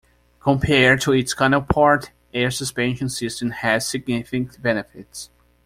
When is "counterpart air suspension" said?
1.35-3.07